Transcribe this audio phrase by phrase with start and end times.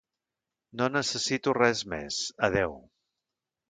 [0.79, 2.19] No necessito res més,
[2.53, 2.79] adéu!